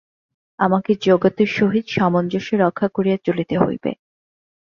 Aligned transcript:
আমাকে 0.59 0.91
জগতের 1.01 1.49
সহিত 1.57 1.85
সামঞ্জস্য 1.89 2.49
রক্ষা 2.57 2.87
করিয়া 2.95 3.17
চলিতে 3.25 3.55
হইবে। 3.57 3.91